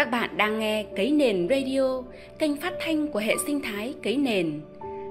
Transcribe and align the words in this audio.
Các 0.00 0.10
bạn 0.10 0.36
đang 0.36 0.58
nghe 0.58 0.86
Cấy 0.96 1.10
Nền 1.10 1.48
Radio, 1.50 2.02
kênh 2.38 2.56
phát 2.56 2.72
thanh 2.80 3.08
của 3.08 3.18
hệ 3.18 3.34
sinh 3.46 3.60
thái 3.62 3.94
Cấy 4.02 4.16
Nền. 4.16 4.60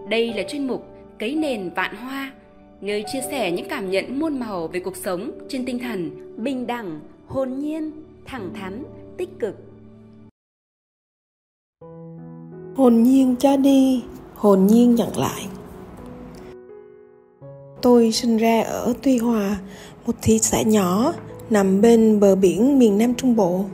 Đây 0.10 0.34
là 0.34 0.44
chuyên 0.44 0.68
mục 0.68 0.86
Cấy 1.20 1.36
Nền 1.36 1.70
Vạn 1.76 1.96
Hoa, 1.96 2.34
nơi 2.82 3.04
chia 3.14 3.20
sẻ 3.32 3.52
những 3.52 3.66
cảm 3.70 3.92
nhận 3.92 4.20
muôn 4.20 4.40
màu 4.40 4.68
về 4.68 4.80
cuộc 4.80 4.96
sống 4.98 5.32
trên 5.50 5.66
tinh 5.66 5.80
thần 5.80 6.12
bình 6.44 6.68
đẳng, 6.68 7.00
hồn 7.28 7.60
nhiên, 7.60 7.92
thẳng 8.26 8.50
thắn, 8.54 8.84
tích 9.18 9.30
cực. 9.40 9.56
Hồn 12.76 13.04
nhiên 13.04 13.36
cho 13.40 13.58
đi, 13.58 14.04
hồn 14.36 14.68
nhiên 14.68 14.96
nhận 14.96 15.18
lại. 15.18 15.46
Tôi 17.82 18.12
sinh 18.12 18.38
ra 18.38 18.62
ở 18.62 18.94
Tuy 19.04 19.18
Hòa, 19.18 19.58
một 20.06 20.14
thị 20.22 20.40
xã 20.40 20.62
nhỏ 20.62 21.14
nằm 21.50 21.82
bên 21.82 22.20
bờ 22.20 22.36
biển 22.36 22.80
miền 22.80 22.98
Nam 22.98 23.14
Trung 23.16 23.36
Bộ. 23.36 23.66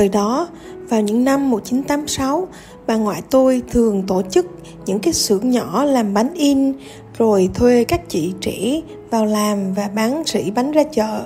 Thời 0.00 0.08
đó, 0.08 0.48
vào 0.88 1.00
những 1.00 1.24
năm 1.24 1.50
1986, 1.50 2.48
bà 2.86 2.96
ngoại 2.96 3.22
tôi 3.30 3.62
thường 3.70 4.02
tổ 4.06 4.22
chức 4.30 4.46
những 4.86 4.98
cái 4.98 5.12
xưởng 5.12 5.50
nhỏ 5.50 5.84
làm 5.84 6.14
bánh 6.14 6.34
in 6.34 6.72
rồi 7.18 7.50
thuê 7.54 7.84
các 7.84 8.08
chị 8.08 8.32
trẻ 8.40 8.80
vào 9.10 9.26
làm 9.26 9.74
và 9.74 9.90
bán 9.94 10.22
sỉ 10.26 10.50
bánh 10.50 10.72
ra 10.72 10.82
chợ. 10.82 11.22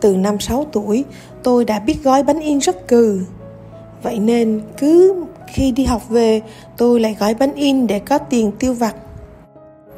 Từ 0.00 0.16
năm 0.16 0.40
6 0.40 0.66
tuổi, 0.72 1.04
tôi 1.42 1.64
đã 1.64 1.78
biết 1.78 2.04
gói 2.04 2.22
bánh 2.22 2.40
in 2.40 2.58
rất 2.58 2.88
cừ. 2.88 3.20
Vậy 4.02 4.18
nên 4.18 4.62
cứ 4.78 5.24
khi 5.46 5.70
đi 5.70 5.84
học 5.84 6.08
về, 6.08 6.40
tôi 6.76 7.00
lại 7.00 7.16
gói 7.20 7.34
bánh 7.34 7.54
in 7.54 7.86
để 7.86 7.98
có 7.98 8.18
tiền 8.18 8.52
tiêu 8.58 8.74
vặt. 8.74 8.94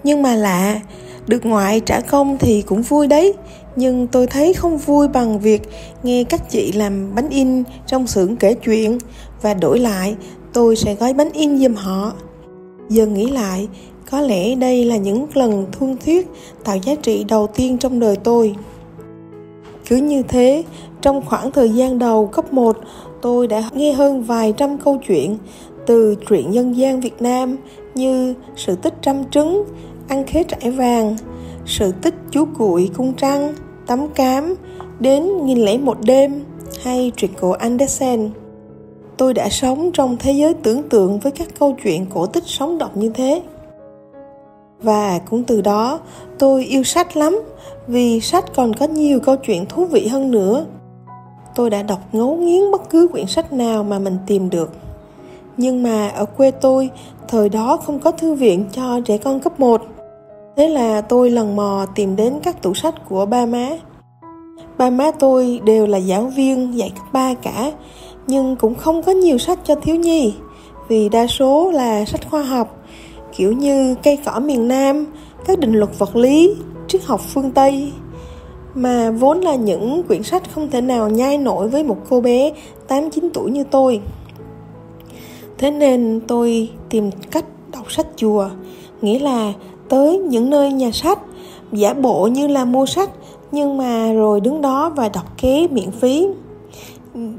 Nhưng 0.04 0.22
mà 0.22 0.34
lạ, 0.34 0.80
được 1.26 1.46
ngoại 1.46 1.80
trả 1.80 2.00
công 2.00 2.38
thì 2.38 2.62
cũng 2.62 2.82
vui 2.82 3.06
đấy, 3.06 3.34
nhưng 3.76 4.06
tôi 4.06 4.26
thấy 4.26 4.52
không 4.52 4.78
vui 4.78 5.08
bằng 5.08 5.40
việc 5.40 5.62
nghe 6.02 6.24
các 6.24 6.50
chị 6.50 6.72
làm 6.72 7.14
bánh 7.14 7.28
in 7.28 7.62
trong 7.86 8.06
xưởng 8.06 8.36
kể 8.36 8.54
chuyện. 8.54 8.98
Và 9.42 9.54
đổi 9.54 9.78
lại 9.78 10.14
tôi 10.52 10.76
sẽ 10.76 10.94
gói 10.94 11.12
bánh 11.12 11.30
in 11.32 11.58
giùm 11.58 11.74
họ. 11.74 12.12
Giờ 12.88 13.06
nghĩ 13.06 13.30
lại 13.30 13.68
có 14.10 14.20
lẽ 14.20 14.54
đây 14.54 14.84
là 14.84 14.96
những 14.96 15.26
lần 15.34 15.66
thương 15.72 15.96
thuyết 16.04 16.28
tạo 16.64 16.76
giá 16.76 16.94
trị 16.94 17.24
đầu 17.28 17.46
tiên 17.46 17.78
trong 17.78 18.00
đời 18.00 18.16
tôi. 18.16 18.54
Cứ 19.88 19.96
như 19.96 20.22
thế 20.22 20.64
trong 21.00 21.26
khoảng 21.26 21.50
thời 21.50 21.70
gian 21.70 21.98
đầu 21.98 22.26
cấp 22.26 22.52
1 22.52 22.76
tôi 23.22 23.46
đã 23.46 23.70
nghe 23.72 23.92
hơn 23.92 24.22
vài 24.22 24.54
trăm 24.56 24.78
câu 24.78 24.96
chuyện 25.08 25.38
từ 25.86 26.14
truyện 26.28 26.54
dân 26.54 26.76
gian 26.76 27.00
Việt 27.00 27.22
Nam 27.22 27.56
như 27.94 28.34
sự 28.56 28.76
tích 28.76 28.94
trăm 29.02 29.24
trứng, 29.30 29.64
ăn 30.08 30.26
khế 30.26 30.42
trải 30.42 30.70
vàng, 30.70 31.16
sự 31.70 31.92
tích 32.02 32.14
chú 32.30 32.44
cuội 32.58 32.90
cung 32.96 33.12
trăng, 33.12 33.54
tấm 33.86 34.08
cám, 34.08 34.54
đến 35.00 35.46
nghìn 35.46 35.58
lẻ 35.58 35.78
một 35.78 35.98
đêm 36.04 36.44
hay 36.82 37.12
truyện 37.16 37.30
cổ 37.40 37.50
Andersen. 37.50 38.30
Tôi 39.16 39.34
đã 39.34 39.48
sống 39.48 39.90
trong 39.92 40.16
thế 40.16 40.32
giới 40.32 40.54
tưởng 40.54 40.88
tượng 40.88 41.18
với 41.18 41.32
các 41.32 41.48
câu 41.58 41.76
chuyện 41.82 42.06
cổ 42.14 42.26
tích 42.26 42.44
sống 42.46 42.78
động 42.78 42.90
như 42.94 43.10
thế. 43.14 43.42
Và 44.82 45.18
cũng 45.30 45.44
từ 45.44 45.60
đó 45.60 46.00
tôi 46.38 46.64
yêu 46.64 46.82
sách 46.82 47.16
lắm 47.16 47.40
vì 47.86 48.20
sách 48.20 48.44
còn 48.54 48.74
có 48.74 48.86
nhiều 48.86 49.20
câu 49.20 49.36
chuyện 49.36 49.66
thú 49.66 49.84
vị 49.84 50.06
hơn 50.06 50.30
nữa. 50.30 50.64
Tôi 51.54 51.70
đã 51.70 51.82
đọc 51.82 52.00
ngấu 52.12 52.36
nghiến 52.36 52.70
bất 52.70 52.90
cứ 52.90 53.08
quyển 53.12 53.26
sách 53.26 53.52
nào 53.52 53.84
mà 53.84 53.98
mình 53.98 54.16
tìm 54.26 54.50
được. 54.50 54.72
Nhưng 55.56 55.82
mà 55.82 56.08
ở 56.08 56.24
quê 56.24 56.50
tôi, 56.50 56.90
thời 57.28 57.48
đó 57.48 57.76
không 57.76 57.98
có 57.98 58.10
thư 58.10 58.34
viện 58.34 58.64
cho 58.72 59.00
trẻ 59.04 59.18
con 59.18 59.40
cấp 59.40 59.60
1 59.60 59.82
Thế 60.60 60.68
là 60.68 61.00
tôi 61.00 61.30
lần 61.30 61.56
mò 61.56 61.86
tìm 61.94 62.16
đến 62.16 62.34
các 62.42 62.62
tủ 62.62 62.74
sách 62.74 62.94
của 63.08 63.26
ba 63.26 63.46
má. 63.46 63.68
Ba 64.78 64.90
má 64.90 65.10
tôi 65.18 65.60
đều 65.64 65.86
là 65.86 65.98
giáo 65.98 66.32
viên 66.36 66.78
dạy 66.78 66.90
cấp 66.90 67.06
ba 67.12 67.34
cả, 67.34 67.72
nhưng 68.26 68.56
cũng 68.56 68.74
không 68.74 69.02
có 69.02 69.12
nhiều 69.12 69.38
sách 69.38 69.58
cho 69.64 69.74
thiếu 69.74 69.96
nhi, 69.96 70.34
vì 70.88 71.08
đa 71.08 71.26
số 71.26 71.70
là 71.70 72.04
sách 72.04 72.30
khoa 72.30 72.42
học, 72.42 72.84
kiểu 73.36 73.52
như 73.52 73.94
cây 74.02 74.18
cỏ 74.24 74.40
miền 74.40 74.68
Nam, 74.68 75.06
các 75.44 75.58
định 75.58 75.72
luật 75.72 75.98
vật 75.98 76.16
lý, 76.16 76.54
triết 76.88 77.04
học 77.04 77.20
phương 77.20 77.50
Tây, 77.50 77.92
mà 78.74 79.10
vốn 79.10 79.40
là 79.40 79.54
những 79.54 80.02
quyển 80.02 80.22
sách 80.22 80.42
không 80.54 80.70
thể 80.70 80.80
nào 80.80 81.08
nhai 81.08 81.38
nổi 81.38 81.68
với 81.68 81.84
một 81.84 81.96
cô 82.10 82.20
bé 82.20 82.52
8-9 82.88 83.28
tuổi 83.34 83.50
như 83.50 83.64
tôi. 83.64 84.00
Thế 85.58 85.70
nên 85.70 86.20
tôi 86.28 86.70
tìm 86.88 87.10
cách 87.30 87.44
đọc 87.72 87.92
sách 87.92 88.06
chùa, 88.16 88.48
nghĩa 89.02 89.18
là 89.18 89.52
tới 89.90 90.18
những 90.18 90.50
nơi 90.50 90.72
nhà 90.72 90.90
sách, 90.92 91.18
giả 91.72 91.94
bộ 91.94 92.26
như 92.26 92.46
là 92.46 92.64
mua 92.64 92.86
sách, 92.86 93.10
nhưng 93.52 93.76
mà 93.76 94.12
rồi 94.12 94.40
đứng 94.40 94.60
đó 94.60 94.92
và 94.96 95.08
đọc 95.08 95.24
ké 95.40 95.66
miễn 95.70 95.90
phí, 95.90 96.26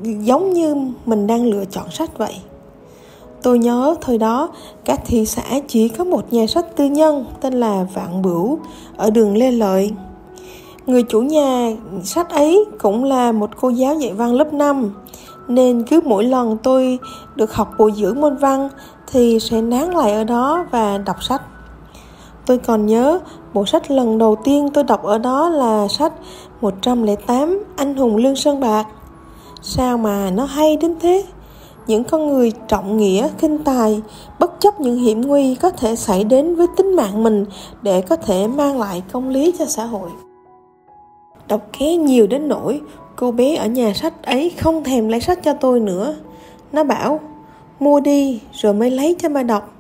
giống 0.04 0.54
như 0.54 0.76
mình 1.06 1.28
đang 1.28 1.46
lựa 1.46 1.66
chọn 1.66 1.92
sách 1.92 2.18
vậy. 2.18 2.36
Tôi 3.44 3.60
nhớ 3.60 3.96
thời 4.02 4.18
đó 4.18 4.50
cả 4.86 4.96
thị 5.06 5.26
xã 5.26 5.44
chỉ 5.68 5.88
có 5.90 6.04
một 6.04 6.34
nhà 6.34 6.48
sách 6.48 6.76
tư 6.76 6.86
nhân 6.86 7.26
tên 7.42 7.54
là 7.54 7.86
vạn 7.94 8.22
bửu 8.22 8.60
ở 8.98 9.10
đường 9.10 9.38
lê 9.38 9.52
lợi. 9.52 9.92
Người 10.86 11.04
chủ 11.04 11.22
nhà 11.22 11.72
sách 12.04 12.30
ấy 12.30 12.66
cũng 12.80 13.04
là 13.04 13.32
một 13.32 13.50
cô 13.62 13.70
giáo 13.70 13.96
dạy 13.96 14.14
văn 14.14 14.34
lớp 14.34 14.54
5 14.54 14.92
nên 15.48 15.84
cứ 15.84 16.00
mỗi 16.06 16.24
lần 16.24 16.58
tôi 16.64 17.00
được 17.36 17.54
học 17.54 17.74
bồi 17.78 17.94
dưỡng 17.96 18.22
môn 18.22 18.36
văn 18.36 18.70
thì 19.12 19.40
sẽ 19.40 19.62
nán 19.62 19.92
lại 19.92 20.14
ở 20.14 20.24
đó 20.24 20.66
và 20.72 20.98
đọc 20.98 21.24
sách. 21.24 21.42
Tôi 22.52 22.58
còn 22.58 22.86
nhớ 22.86 23.20
bộ 23.54 23.66
sách 23.66 23.92
lần 23.92 24.18
đầu 24.18 24.36
tiên 24.36 24.70
tôi 24.74 24.84
đọc 24.84 25.04
ở 25.04 25.18
đó 25.18 25.50
là 25.50 25.88
sách 25.88 26.14
108 26.62 27.64
Anh 27.76 27.96
hùng 27.96 28.16
Lương 28.16 28.36
Sơn 28.36 28.60
Bạc. 28.60 28.88
Sao 29.62 29.98
mà 29.98 30.32
nó 30.32 30.46
hay 30.46 30.78
đến 30.78 30.96
thế? 31.00 31.24
Những 31.88 32.04
con 32.04 32.28
người 32.28 32.52
trọng 32.68 32.98
nghĩa, 32.98 33.30
khinh 33.38 33.58
tài, 33.58 34.02
bất 34.40 34.52
chấp 34.60 34.80
những 34.80 34.98
hiểm 34.98 35.22
nguy 35.22 35.56
có 35.56 35.70
thể 35.70 35.96
xảy 35.96 36.24
đến 36.24 36.56
với 36.56 36.68
tính 36.78 36.96
mạng 36.96 37.24
mình 37.24 37.46
để 37.82 38.02
có 38.02 38.16
thể 38.16 38.48
mang 38.48 38.80
lại 38.80 39.04
công 39.12 39.30
lý 39.30 39.54
cho 39.60 39.66
xã 39.66 39.86
hội. 39.86 40.10
Đọc 41.48 41.62
ké 41.80 41.96
nhiều 41.96 42.28
đến 42.28 42.48
nỗi 42.48 42.82
cô 43.16 43.32
bé 43.32 43.56
ở 43.56 43.68
nhà 43.68 43.94
sách 43.94 44.24
ấy 44.24 44.50
không 44.50 44.84
thèm 44.84 45.10
lấy 45.10 45.22
sách 45.22 45.44
cho 45.44 45.54
tôi 45.54 45.80
nữa. 45.80 46.16
Nó 46.72 46.84
bảo, 46.84 47.20
mua 47.80 48.00
đi 48.00 48.42
rồi 48.54 48.74
mới 48.74 48.92
lấy 48.92 49.16
cho 49.20 49.30
bà 49.30 49.44
đọc 49.44 49.71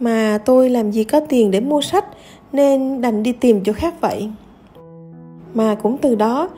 mà 0.00 0.38
tôi 0.44 0.70
làm 0.70 0.90
gì 0.90 1.04
có 1.04 1.20
tiền 1.20 1.50
để 1.50 1.60
mua 1.60 1.80
sách, 1.80 2.04
nên 2.52 3.00
đành 3.00 3.22
đi 3.22 3.32
tìm 3.32 3.60
chỗ 3.64 3.72
khác 3.72 4.00
vậy. 4.00 4.30
Mà 5.54 5.74
cũng 5.74 5.98
từ 5.98 6.14
đó, 6.14 6.48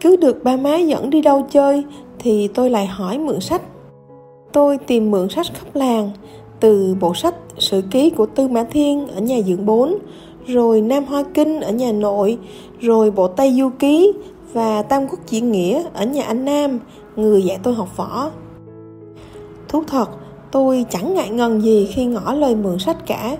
cứ 0.00 0.16
được 0.16 0.44
ba 0.44 0.56
má 0.56 0.76
dẫn 0.76 1.10
đi 1.10 1.22
đâu 1.22 1.46
chơi, 1.50 1.84
thì 2.18 2.48
tôi 2.48 2.70
lại 2.70 2.86
hỏi 2.86 3.18
mượn 3.18 3.40
sách. 3.40 3.62
Tôi 4.52 4.78
tìm 4.78 5.10
mượn 5.10 5.28
sách 5.28 5.46
khắp 5.54 5.76
làng, 5.76 6.10
từ 6.60 6.96
bộ 7.00 7.14
sách 7.14 7.34
sử 7.58 7.82
ký 7.90 8.10
của 8.10 8.26
tư 8.26 8.48
mã 8.48 8.64
thiên 8.64 9.08
ở 9.08 9.20
nhà 9.20 9.40
dưỡng 9.46 9.66
4 9.66 9.94
rồi 10.46 10.80
nam 10.80 11.04
hoa 11.04 11.24
kinh 11.34 11.60
ở 11.60 11.72
nhà 11.72 11.92
nội, 11.92 12.38
rồi 12.80 13.10
bộ 13.10 13.28
tây 13.28 13.54
du 13.58 13.70
ký 13.78 14.12
và 14.52 14.82
tam 14.82 15.08
quốc 15.08 15.18
diễn 15.26 15.52
nghĩa 15.52 15.82
ở 15.94 16.04
nhà 16.04 16.22
anh 16.22 16.44
nam, 16.44 16.78
người 17.16 17.42
dạy 17.42 17.58
tôi 17.62 17.74
học 17.74 17.96
võ. 17.96 18.30
Thú 19.68 19.82
thật 19.86 20.10
tôi 20.50 20.86
chẳng 20.90 21.14
ngại 21.14 21.30
ngần 21.30 21.62
gì 21.62 21.86
khi 21.92 22.04
ngỏ 22.04 22.32
lời 22.32 22.54
mượn 22.54 22.78
sách 22.78 23.06
cả, 23.06 23.36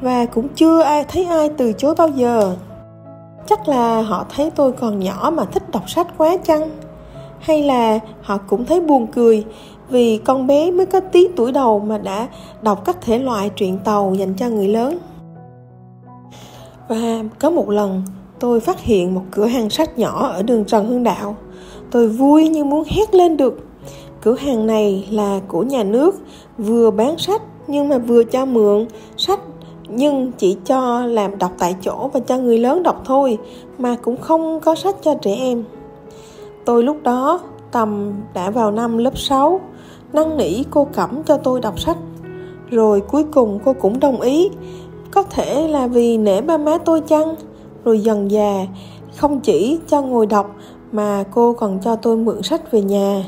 và 0.00 0.26
cũng 0.26 0.48
chưa 0.48 0.82
ai 0.82 1.04
thấy 1.04 1.24
ai 1.24 1.50
từ 1.56 1.72
chối 1.72 1.94
bao 1.94 2.08
giờ. 2.08 2.56
Chắc 3.46 3.68
là 3.68 4.02
họ 4.02 4.26
thấy 4.36 4.50
tôi 4.50 4.72
còn 4.72 4.98
nhỏ 4.98 5.32
mà 5.34 5.44
thích 5.44 5.70
đọc 5.72 5.90
sách 5.90 6.06
quá 6.18 6.36
chăng? 6.44 6.70
Hay 7.40 7.62
là 7.62 7.98
họ 8.22 8.38
cũng 8.38 8.64
thấy 8.64 8.80
buồn 8.80 9.06
cười 9.06 9.44
vì 9.88 10.18
con 10.18 10.46
bé 10.46 10.70
mới 10.70 10.86
có 10.86 11.00
tí 11.00 11.28
tuổi 11.36 11.52
đầu 11.52 11.80
mà 11.80 11.98
đã 11.98 12.28
đọc 12.62 12.84
các 12.84 13.00
thể 13.00 13.18
loại 13.18 13.48
truyện 13.48 13.78
tàu 13.84 14.14
dành 14.14 14.34
cho 14.34 14.48
người 14.48 14.68
lớn? 14.68 14.98
Và 16.88 17.24
có 17.38 17.50
một 17.50 17.68
lần, 17.68 18.02
tôi 18.40 18.60
phát 18.60 18.80
hiện 18.80 19.14
một 19.14 19.22
cửa 19.30 19.46
hàng 19.46 19.70
sách 19.70 19.98
nhỏ 19.98 20.28
ở 20.28 20.42
đường 20.42 20.64
trần 20.64 20.86
hưng 20.86 21.04
đạo. 21.04 21.36
Tôi 21.90 22.08
vui 22.08 22.48
như 22.48 22.64
muốn 22.64 22.84
hét 22.88 23.14
lên 23.14 23.36
được 23.36 23.66
cửa 24.22 24.34
hàng 24.34 24.66
này 24.66 25.08
là 25.10 25.40
của 25.48 25.62
nhà 25.62 25.82
nước, 25.82 26.14
vừa 26.58 26.90
bán 26.90 27.18
sách 27.18 27.42
nhưng 27.66 27.88
mà 27.88 27.98
vừa 27.98 28.24
cho 28.24 28.44
mượn. 28.44 28.86
Sách 29.16 29.40
nhưng 29.88 30.32
chỉ 30.32 30.56
cho 30.64 31.06
làm 31.06 31.38
đọc 31.38 31.52
tại 31.58 31.76
chỗ 31.82 32.10
và 32.12 32.20
cho 32.20 32.38
người 32.38 32.58
lớn 32.58 32.82
đọc 32.82 33.02
thôi, 33.04 33.38
mà 33.78 33.96
cũng 34.02 34.16
không 34.16 34.60
có 34.60 34.74
sách 34.74 34.96
cho 35.02 35.14
trẻ 35.14 35.34
em. 35.34 35.64
Tôi 36.64 36.82
lúc 36.82 37.02
đó 37.02 37.40
tầm 37.72 38.12
đã 38.34 38.50
vào 38.50 38.70
năm 38.70 38.98
lớp 38.98 39.18
6 39.18 39.60
năn 40.12 40.36
nỉ 40.36 40.64
cô 40.70 40.86
cẩm 40.92 41.22
cho 41.22 41.36
tôi 41.36 41.60
đọc 41.60 41.80
sách. 41.80 41.96
Rồi 42.70 43.00
cuối 43.00 43.24
cùng 43.24 43.58
cô 43.64 43.72
cũng 43.72 44.00
đồng 44.00 44.20
ý, 44.20 44.50
có 45.10 45.22
thể 45.22 45.68
là 45.68 45.86
vì 45.86 46.18
nể 46.18 46.40
ba 46.40 46.58
má 46.58 46.78
tôi 46.78 47.00
chăng? 47.00 47.34
Rồi 47.84 48.00
dần 48.00 48.30
già 48.30 48.66
không 49.16 49.40
chỉ 49.40 49.78
cho 49.88 50.02
ngồi 50.02 50.26
đọc 50.26 50.56
mà 50.92 51.24
cô 51.34 51.52
còn 51.52 51.78
cho 51.84 51.96
tôi 51.96 52.16
mượn 52.16 52.42
sách 52.42 52.72
về 52.72 52.82
nhà 52.82 53.24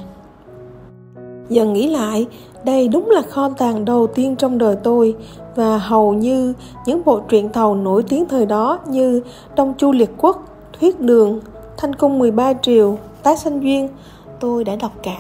giờ 1.53 1.65
nghĩ 1.65 1.89
lại 1.89 2.27
đây 2.65 2.89
đúng 2.89 3.11
là 3.11 3.23
kho 3.23 3.49
tàng 3.49 3.85
đầu 3.85 4.07
tiên 4.07 4.37
trong 4.37 4.59
đời 4.59 4.77
tôi 4.83 5.17
và 5.55 5.79
hầu 5.79 6.13
như 6.13 6.55
những 6.87 7.03
bộ 7.05 7.21
truyện 7.29 7.49
tàu 7.49 7.75
nổi 7.75 8.03
tiếng 8.03 8.29
thời 8.29 8.47
đó 8.47 8.79
như 8.87 9.23
Đông 9.57 9.75
Chu 9.79 9.93
Liệt 9.93 10.11
Quốc, 10.19 10.47
Thuyết 10.81 11.01
Đường, 11.01 11.41
Thanh 11.77 11.95
Cung 11.95 12.19
13 12.19 12.53
Triều, 12.53 12.99
Tái 13.23 13.37
Sanh 13.37 13.63
Duyên 13.63 13.89
tôi 14.41 14.65
đã 14.65 14.77
đọc 14.77 14.93
cả. 15.03 15.19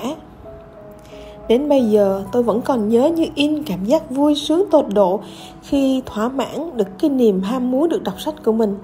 Đến 1.48 1.68
bây 1.68 1.84
giờ 1.84 2.24
tôi 2.32 2.42
vẫn 2.42 2.62
còn 2.62 2.88
nhớ 2.88 3.08
như 3.08 3.26
in 3.34 3.62
cảm 3.62 3.84
giác 3.84 4.10
vui 4.10 4.34
sướng 4.34 4.64
tột 4.70 4.84
độ 4.94 5.20
khi 5.62 6.02
thỏa 6.06 6.28
mãn 6.28 6.76
được 6.76 6.88
cái 6.98 7.10
niềm 7.10 7.42
ham 7.42 7.70
muốn 7.70 7.88
được 7.88 8.02
đọc 8.02 8.20
sách 8.20 8.34
của 8.44 8.52
mình. 8.52 8.76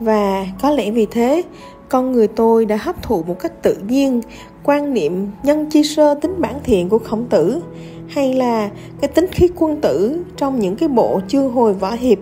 Và 0.00 0.46
có 0.62 0.70
lẽ 0.70 0.90
vì 0.90 1.06
thế, 1.06 1.42
con 1.90 2.12
người 2.12 2.28
tôi 2.28 2.64
đã 2.64 2.76
hấp 2.76 3.02
thụ 3.02 3.22
một 3.22 3.38
cách 3.40 3.62
tự 3.62 3.76
nhiên, 3.88 4.20
quan 4.64 4.94
niệm 4.94 5.26
nhân 5.42 5.70
chi 5.70 5.82
sơ 5.82 6.14
tính 6.14 6.34
bản 6.38 6.54
thiện 6.64 6.88
của 6.88 6.98
khổng 6.98 7.24
tử, 7.24 7.62
hay 8.08 8.34
là 8.34 8.70
cái 9.00 9.08
tính 9.08 9.26
khí 9.32 9.48
quân 9.56 9.80
tử 9.80 10.24
trong 10.36 10.60
những 10.60 10.76
cái 10.76 10.88
bộ 10.88 11.20
chương 11.28 11.50
hồi 11.50 11.74
võ 11.74 11.90
hiệp. 11.90 12.18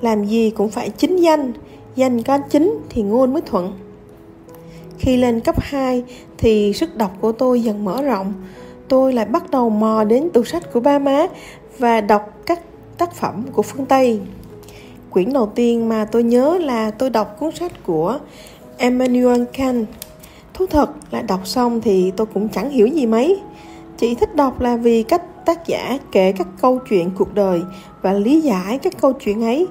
Làm 0.00 0.24
gì 0.24 0.50
cũng 0.50 0.68
phải 0.68 0.90
chính 0.90 1.16
danh 1.16 1.52
danh 1.96 2.22
có 2.22 2.38
chính 2.38 2.78
thì 2.88 3.02
ngôn 3.02 3.32
mới 3.32 3.42
thuận. 3.42 3.72
Khi 4.98 5.16
lên 5.16 5.40
cấp 5.40 5.56
2 5.58 6.04
thì 6.38 6.72
sức 6.72 6.96
đọc 6.96 7.10
của 7.20 7.32
tôi 7.32 7.62
dần 7.62 7.84
mở 7.84 8.02
rộng. 8.02 8.32
Tôi 8.88 9.12
lại 9.12 9.24
bắt 9.24 9.50
đầu 9.50 9.70
mò 9.70 10.04
đến 10.04 10.30
tủ 10.30 10.44
sách 10.44 10.72
của 10.72 10.80
ba 10.80 10.98
má 10.98 11.26
và 11.78 12.00
đọc 12.00 12.30
các 12.46 12.60
tác 12.98 13.14
phẩm 13.14 13.44
của 13.52 13.62
phương 13.62 13.86
Tây. 13.86 14.20
Quyển 15.10 15.32
đầu 15.32 15.52
tiên 15.54 15.88
mà 15.88 16.04
tôi 16.04 16.22
nhớ 16.22 16.58
là 16.58 16.90
tôi 16.90 17.10
đọc 17.10 17.36
cuốn 17.40 17.50
sách 17.54 17.72
của 17.86 18.18
Emmanuel 18.78 19.44
Kant. 19.52 19.86
Thú 20.54 20.66
thật 20.66 20.90
là 21.10 21.22
đọc 21.22 21.46
xong 21.46 21.80
thì 21.80 22.12
tôi 22.16 22.26
cũng 22.26 22.48
chẳng 22.48 22.70
hiểu 22.70 22.86
gì 22.86 23.06
mấy. 23.06 23.40
Chỉ 23.96 24.14
thích 24.14 24.36
đọc 24.36 24.60
là 24.60 24.76
vì 24.76 25.02
cách 25.02 25.22
tác 25.46 25.66
giả 25.66 25.98
kể 26.12 26.32
các 26.32 26.46
câu 26.62 26.78
chuyện 26.88 27.10
cuộc 27.18 27.34
đời 27.34 27.62
và 28.02 28.12
lý 28.12 28.40
giải 28.40 28.78
các 28.78 28.92
câu 29.00 29.12
chuyện 29.12 29.44
ấy. 29.44 29.66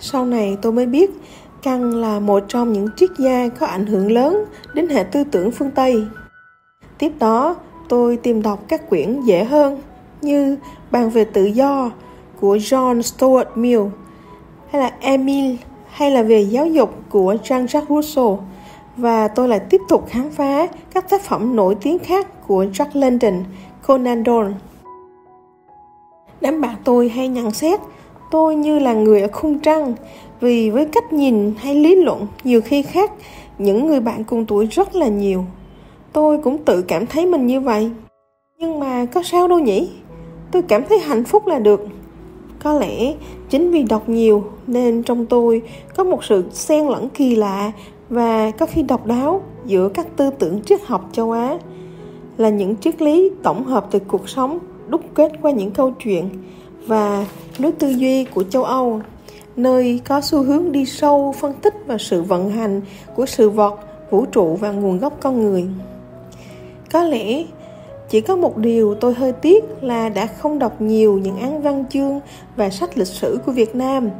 Sau 0.00 0.26
này 0.26 0.56
tôi 0.62 0.72
mới 0.72 0.86
biết 0.86 1.10
Kant 1.62 1.94
là 1.94 2.20
một 2.20 2.44
trong 2.48 2.72
những 2.72 2.88
triết 2.96 3.10
gia 3.18 3.48
có 3.48 3.66
ảnh 3.66 3.86
hưởng 3.86 4.12
lớn 4.12 4.44
đến 4.74 4.88
hệ 4.88 5.04
tư 5.04 5.24
tưởng 5.24 5.50
phương 5.50 5.70
Tây. 5.70 6.04
Tiếp 6.98 7.12
đó, 7.18 7.56
tôi 7.88 8.16
tìm 8.16 8.42
đọc 8.42 8.64
các 8.68 8.88
quyển 8.88 9.20
dễ 9.20 9.44
hơn 9.44 9.80
như 10.22 10.56
Bàn 10.90 11.10
về 11.10 11.24
tự 11.24 11.44
do 11.44 11.90
của 12.40 12.56
John 12.56 13.02
Stuart 13.02 13.48
Mill 13.54 13.82
hay 14.70 14.82
là 14.82 14.92
Emile 15.00 15.56
hay 15.96 16.10
là 16.10 16.22
về 16.22 16.40
giáo 16.40 16.66
dục 16.66 16.94
của 17.08 17.34
Jean-Jacques 17.44 17.86
Rousseau. 17.88 18.44
Và 18.96 19.28
tôi 19.28 19.48
lại 19.48 19.60
tiếp 19.70 19.80
tục 19.88 20.06
khám 20.08 20.30
phá 20.30 20.66
các 20.94 21.10
tác 21.10 21.22
phẩm 21.22 21.56
nổi 21.56 21.74
tiếng 21.82 21.98
khác 21.98 22.46
của 22.46 22.64
Jack 22.64 22.86
London, 22.92 23.44
Conan 23.86 24.24
Doyle. 24.26 24.54
Đám 26.40 26.60
bạn 26.60 26.74
tôi 26.84 27.08
hay 27.08 27.28
nhận 27.28 27.50
xét 27.50 27.80
tôi 28.30 28.56
như 28.56 28.78
là 28.78 28.92
người 28.92 29.22
ở 29.22 29.28
khung 29.32 29.58
trăng 29.58 29.94
vì 30.40 30.70
với 30.70 30.86
cách 30.86 31.12
nhìn 31.12 31.54
hay 31.58 31.74
lý 31.74 31.94
luận 31.94 32.26
nhiều 32.44 32.60
khi 32.60 32.82
khác 32.82 33.12
những 33.58 33.86
người 33.86 34.00
bạn 34.00 34.24
cùng 34.24 34.46
tuổi 34.46 34.66
rất 34.66 34.94
là 34.94 35.08
nhiều. 35.08 35.44
Tôi 36.12 36.38
cũng 36.38 36.64
tự 36.64 36.82
cảm 36.82 37.06
thấy 37.06 37.26
mình 37.26 37.46
như 37.46 37.60
vậy. 37.60 37.90
Nhưng 38.58 38.80
mà 38.80 39.04
có 39.04 39.22
sao 39.22 39.48
đâu 39.48 39.58
nhỉ? 39.58 39.90
Tôi 40.52 40.62
cảm 40.62 40.84
thấy 40.88 40.98
hạnh 40.98 41.24
phúc 41.24 41.46
là 41.46 41.58
được 41.58 41.80
có 42.66 42.72
lẽ 42.72 43.14
chính 43.50 43.70
vì 43.70 43.82
đọc 43.82 44.08
nhiều 44.08 44.44
nên 44.66 45.02
trong 45.02 45.26
tôi 45.26 45.62
có 45.96 46.04
một 46.04 46.24
sự 46.24 46.44
xen 46.50 46.86
lẫn 46.86 47.08
kỳ 47.08 47.36
lạ 47.36 47.72
và 48.10 48.50
có 48.50 48.66
khi 48.66 48.82
độc 48.82 49.06
đáo 49.06 49.42
giữa 49.66 49.88
các 49.88 50.06
tư 50.16 50.30
tưởng 50.38 50.62
triết 50.62 50.80
học 50.86 51.08
châu 51.12 51.32
á 51.32 51.58
là 52.36 52.48
những 52.48 52.76
triết 52.76 53.02
lý 53.02 53.30
tổng 53.42 53.64
hợp 53.64 53.86
từ 53.90 53.98
cuộc 53.98 54.28
sống 54.28 54.58
đúc 54.88 55.00
kết 55.14 55.32
qua 55.42 55.50
những 55.50 55.70
câu 55.70 55.90
chuyện 55.90 56.28
và 56.86 57.26
lối 57.58 57.72
tư 57.72 57.88
duy 57.88 58.24
của 58.24 58.42
châu 58.42 58.64
âu, 58.64 59.00
nơi 59.56 60.00
có 60.08 60.20
xu 60.20 60.42
hướng 60.42 60.72
đi 60.72 60.84
sâu 60.84 61.34
phân 61.40 61.52
tích 61.52 61.74
và 61.86 61.98
sự 61.98 62.22
vận 62.22 62.50
hành 62.50 62.80
của 63.14 63.26
sự 63.26 63.50
vật, 63.50 63.80
vũ 64.10 64.24
trụ 64.32 64.56
và 64.60 64.70
nguồn 64.70 64.98
gốc 64.98 65.16
con 65.20 65.42
người. 65.42 65.66
Có 66.92 67.02
lẽ 67.02 67.44
chỉ 68.08 68.20
có 68.20 68.36
một 68.36 68.56
điều 68.56 68.94
tôi 68.94 69.14
hơi 69.14 69.32
tiếc 69.32 69.64
là 69.80 70.08
đã 70.08 70.26
không 70.26 70.58
đọc 70.58 70.80
nhiều 70.80 71.18
những 71.18 71.38
án 71.38 71.62
văn 71.62 71.84
chương 71.90 72.20
và 72.56 72.70
sách 72.70 72.98
lịch 72.98 73.06
sử 73.06 73.38
của 73.46 73.52
Việt 73.52 73.74
Nam 73.74 74.10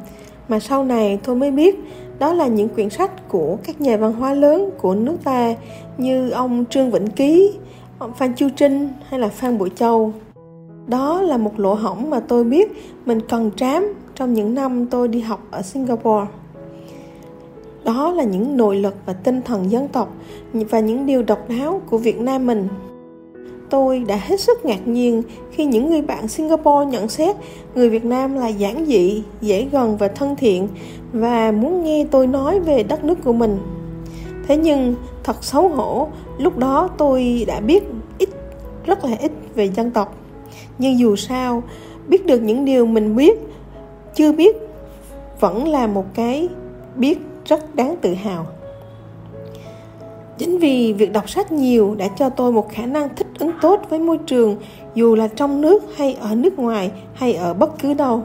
mà 0.48 0.60
sau 0.60 0.84
này 0.84 1.18
tôi 1.24 1.36
mới 1.36 1.50
biết 1.50 1.78
đó 2.18 2.32
là 2.32 2.46
những 2.46 2.68
quyển 2.68 2.90
sách 2.90 3.28
của 3.28 3.56
các 3.64 3.80
nhà 3.80 3.96
văn 3.96 4.12
hóa 4.12 4.34
lớn 4.34 4.70
của 4.78 4.94
nước 4.94 5.16
ta 5.24 5.54
như 5.98 6.30
ông 6.30 6.64
Trương 6.70 6.90
Vĩnh 6.90 7.06
Ký, 7.06 7.52
ông 7.98 8.12
Phan 8.18 8.34
Chu 8.34 8.48
Trinh 8.56 8.88
hay 9.08 9.20
là 9.20 9.28
Phan 9.28 9.58
Bội 9.58 9.70
Châu. 9.74 10.12
Đó 10.86 11.20
là 11.20 11.36
một 11.36 11.60
lỗ 11.60 11.74
hổng 11.74 12.10
mà 12.10 12.20
tôi 12.20 12.44
biết 12.44 12.72
mình 13.06 13.20
cần 13.28 13.50
trám 13.56 13.94
trong 14.14 14.34
những 14.34 14.54
năm 14.54 14.86
tôi 14.86 15.08
đi 15.08 15.20
học 15.20 15.40
ở 15.50 15.62
Singapore. 15.62 16.26
Đó 17.84 18.12
là 18.12 18.24
những 18.24 18.56
nội 18.56 18.76
lực 18.76 18.94
và 19.06 19.12
tinh 19.12 19.42
thần 19.42 19.70
dân 19.70 19.88
tộc 19.88 20.12
và 20.52 20.80
những 20.80 21.06
điều 21.06 21.22
độc 21.22 21.48
đáo 21.48 21.80
của 21.90 21.98
Việt 21.98 22.20
Nam 22.20 22.46
mình. 22.46 22.68
Tôi 23.70 23.98
đã 23.98 24.16
hết 24.16 24.40
sức 24.40 24.64
ngạc 24.64 24.88
nhiên 24.88 25.22
khi 25.50 25.64
những 25.64 25.90
người 25.90 26.02
bạn 26.02 26.28
Singapore 26.28 26.90
nhận 26.90 27.08
xét 27.08 27.36
người 27.74 27.90
Việt 27.90 28.04
Nam 28.04 28.34
là 28.34 28.48
giản 28.48 28.84
dị, 28.86 29.22
dễ 29.40 29.66
gần 29.72 29.96
và 29.96 30.08
thân 30.08 30.36
thiện 30.36 30.68
và 31.12 31.52
muốn 31.52 31.84
nghe 31.84 32.06
tôi 32.10 32.26
nói 32.26 32.60
về 32.60 32.82
đất 32.82 33.04
nước 33.04 33.18
của 33.24 33.32
mình. 33.32 33.58
Thế 34.48 34.56
nhưng 34.56 34.94
thật 35.24 35.44
xấu 35.44 35.68
hổ, 35.68 36.08
lúc 36.38 36.58
đó 36.58 36.88
tôi 36.98 37.44
đã 37.46 37.60
biết 37.60 37.82
ít, 38.18 38.28
rất 38.86 39.04
là 39.04 39.16
ít 39.20 39.32
về 39.54 39.68
dân 39.68 39.90
tộc. 39.90 40.14
Nhưng 40.78 40.98
dù 40.98 41.16
sao, 41.16 41.62
biết 42.08 42.26
được 42.26 42.42
những 42.42 42.64
điều 42.64 42.86
mình 42.86 43.16
biết, 43.16 43.38
chưa 44.14 44.32
biết 44.32 44.56
vẫn 45.40 45.68
là 45.68 45.86
một 45.86 46.04
cái 46.14 46.48
biết 46.96 47.18
rất 47.44 47.74
đáng 47.74 47.96
tự 48.00 48.14
hào 48.14 48.46
chính 50.38 50.58
vì 50.58 50.92
việc 50.92 51.12
đọc 51.12 51.30
sách 51.30 51.52
nhiều 51.52 51.94
đã 51.98 52.08
cho 52.08 52.28
tôi 52.28 52.52
một 52.52 52.68
khả 52.72 52.86
năng 52.86 53.08
thích 53.16 53.26
ứng 53.38 53.50
tốt 53.62 53.82
với 53.90 53.98
môi 53.98 54.18
trường, 54.18 54.56
dù 54.94 55.14
là 55.14 55.28
trong 55.28 55.60
nước 55.60 55.82
hay 55.96 56.16
ở 56.20 56.34
nước 56.34 56.58
ngoài 56.58 56.90
hay 57.14 57.34
ở 57.34 57.54
bất 57.54 57.78
cứ 57.78 57.94
đâu. 57.94 58.22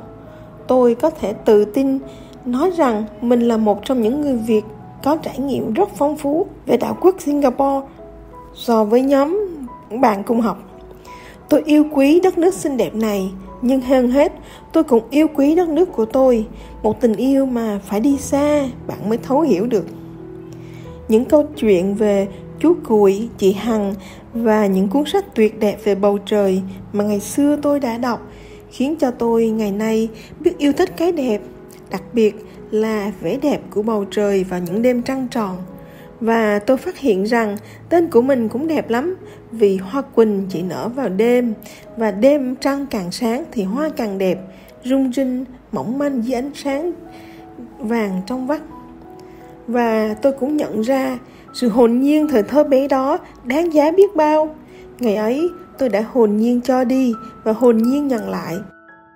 Tôi 0.68 0.96
có 0.96 1.10
thể 1.10 1.34
tự 1.34 1.66
tin 1.66 2.00
nói 2.46 2.72
rằng 2.78 3.04
mình 3.22 3.42
là 3.42 3.58
một 3.58 3.86
trong 3.86 4.02
những 4.02 4.22
người 4.22 4.36
việt 4.36 4.64
có 5.04 5.16
trải 5.16 5.40
nghiệm 5.40 5.74
rất 5.74 5.90
phong 5.96 6.18
phú 6.18 6.46
về 6.66 6.78
đảo 6.78 6.98
quốc 7.02 7.16
singapore 7.20 7.88
so 8.56 8.84
với 8.84 9.02
nhóm 9.02 9.40
bạn 10.02 10.24
cùng 10.24 10.42
học. 10.42 10.58
Tôi 11.50 11.64
yêu 11.66 11.86
quý 11.92 12.20
đất 12.20 12.38
nước 12.38 12.54
xinh 12.54 12.78
đẹp 12.78 12.96
này, 12.96 13.32
nhưng 13.62 13.82
hơn 13.82 14.12
hết, 14.12 14.34
tôi 14.72 14.84
cũng 14.84 15.04
yêu 15.10 15.28
quý 15.36 15.56
đất 15.56 15.70
nước 15.70 15.92
của 15.92 16.06
tôi. 16.06 16.46
Một 16.84 17.02
tình 17.02 17.14
yêu 17.14 17.46
mà 17.46 17.80
phải 17.86 18.00
đi 18.00 18.18
xa 18.18 18.68
bạn 18.88 19.10
mới 19.10 19.18
thấu 19.18 19.42
hiểu 19.42 19.66
được 19.66 19.86
những 21.12 21.26
câu 21.26 21.48
chuyện 21.58 21.96
về 21.96 22.28
chú 22.60 22.76
cùi 22.84 23.30
chị 23.38 23.54
hằng 23.54 23.94
và 24.34 24.66
những 24.66 24.88
cuốn 24.88 25.04
sách 25.06 25.36
tuyệt 25.36 25.60
đẹp 25.60 25.78
về 25.84 25.96
bầu 25.96 26.18
trời 26.26 26.62
mà 26.94 27.04
ngày 27.04 27.20
xưa 27.20 27.58
tôi 27.62 27.80
đã 27.80 27.98
đọc, 27.98 28.28
khiến 28.70 28.96
cho 28.96 29.12
tôi 29.12 29.48
ngày 29.48 29.72
nay 29.72 30.10
biết 30.40 30.58
yêu 30.58 30.74
thích 30.74 30.90
cái 30.98 31.12
đẹp, 31.12 31.42
đặc 31.92 32.04
biệt 32.14 32.36
là 32.72 33.12
vẻ 33.22 33.38
đẹp 33.42 33.62
của 33.70 33.82
bầu 33.82 34.06
trời 34.12 34.44
vào 34.44 34.60
những 34.60 34.82
đêm 34.82 35.02
trăng 35.02 35.28
tròn. 35.32 35.58
Và 36.20 36.60
tôi 36.60 36.78
phát 36.78 36.98
hiện 36.98 37.24
rằng 37.24 37.58
tên 37.90 38.10
của 38.10 38.22
mình 38.22 38.50
cũng 38.50 38.68
đẹp 38.68 38.90
lắm, 38.90 39.16
vì 39.52 39.78
hoa 39.78 40.02
quỳnh 40.02 40.46
chỉ 40.50 40.62
nở 40.62 40.90
vào 40.96 41.10
đêm 41.10 41.54
và 41.98 42.12
đêm 42.12 42.56
trăng 42.56 42.86
càng 42.90 43.12
sáng 43.12 43.44
thì 43.52 43.64
hoa 43.64 43.90
càng 43.90 44.18
đẹp, 44.18 44.40
rung 44.84 45.14
rinh, 45.14 45.46
mỏng 45.72 45.98
manh 45.98 46.22
dưới 46.22 46.36
ánh 46.36 46.52
sáng 46.56 46.92
vàng 47.80 48.22
trong 48.28 48.48
vắt 48.48 48.62
và 49.68 50.16
tôi 50.22 50.34
cũng 50.40 50.58
nhận 50.58 50.82
ra 50.82 51.20
sự 51.54 51.70
hồn 51.70 52.00
nhiên 52.02 52.28
thời 52.28 52.44
thơ 52.44 52.64
bé 52.64 52.88
đó 52.88 53.18
đáng 53.44 53.74
giá 53.74 53.92
biết 53.92 54.16
bao. 54.16 54.56
Ngày 55.00 55.16
ấy, 55.16 55.50
tôi 55.78 55.90
đã 55.90 56.04
hồn 56.12 56.38
nhiên 56.38 56.62
cho 56.62 56.84
đi 56.84 57.14
và 57.44 57.52
hồn 57.52 57.78
nhiên 57.78 58.08
nhận 58.08 58.30
lại. 58.30 58.56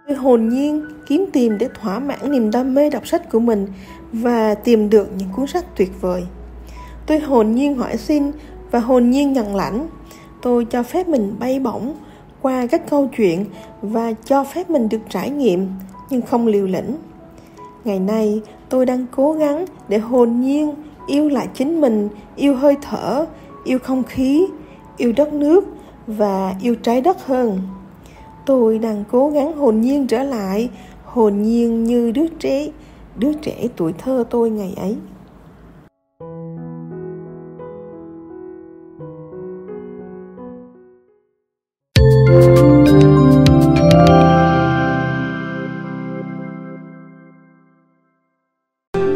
Tôi 0.08 0.18
hồn 0.18 0.50
nhiên 0.50 0.86
kiếm 1.08 1.26
tìm 1.34 1.58
để 1.58 1.70
thỏa 1.82 2.00
mãn 2.00 2.32
niềm 2.32 2.52
đam 2.52 2.74
mê 2.74 2.90
đọc 2.90 3.08
sách 3.08 3.32
của 3.32 3.40
mình 3.40 3.68
và 4.14 4.56
tìm 4.56 4.90
được 4.90 5.10
những 5.18 5.30
cuốn 5.36 5.48
sách 5.48 5.66
tuyệt 5.76 5.92
vời. 6.02 6.24
Tôi 7.08 7.20
hồn 7.20 7.52
nhiên 7.52 7.76
hỏi 7.76 7.98
xin 7.98 8.32
và 8.72 8.80
hồn 8.80 9.10
nhiên 9.10 9.34
nhận 9.34 9.56
lãnh. 9.56 9.88
Tôi 10.42 10.66
cho 10.66 10.84
phép 10.84 11.08
mình 11.08 11.36
bay 11.40 11.60
bổng 11.60 11.94
qua 12.42 12.68
các 12.68 12.90
câu 12.90 13.10
chuyện 13.18 13.46
và 13.82 14.14
cho 14.26 14.44
phép 14.44 14.70
mình 14.70 14.90
được 14.90 15.02
trải 15.10 15.30
nghiệm, 15.30 15.68
nhưng 16.10 16.22
không 16.22 16.48
liều 16.48 16.66
lĩnh. 16.66 16.96
Ngày 17.86 18.00
nay 18.00 18.42
tôi 18.70 18.86
đang 18.86 19.06
cố 19.12 19.34
gắng 19.34 19.66
để 19.88 19.98
hồn 19.98 20.42
nhiên 20.42 20.74
yêu 21.08 21.30
lại 21.30 21.48
chính 21.54 21.82
mình, 21.82 22.10
yêu 22.36 22.56
hơi 22.56 22.78
thở, 22.82 23.26
yêu 23.64 23.80
không 23.80 24.04
khí, 24.04 24.48
yêu 24.98 25.14
đất 25.18 25.34
nước 25.34 25.66
và 26.08 26.56
yêu 26.62 26.76
trái 26.76 27.02
đất 27.02 27.26
hơn. 27.26 27.60
Tôi 28.46 28.80
đang 28.80 29.04
cố 29.12 29.30
gắng 29.30 29.54
hồn 29.54 29.82
nhiên 29.82 30.08
trở 30.08 30.24
lại, 30.24 30.70
hồn 31.06 31.42
nhiên 31.42 31.84
như 31.84 32.12
đứa 32.12 32.28
trẻ 32.28 32.68
đứa 33.16 33.34
trẻ 33.34 33.68
tuổi 33.76 33.94
thơ 33.98 34.24
tôi 34.30 34.50
ngày 34.50 34.74
ấy. 34.78 34.96